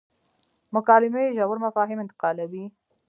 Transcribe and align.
مکالمې 0.75 1.23
ژور 1.37 1.57
مفاهیم 1.65 1.99
انتقالوي. 2.01 2.65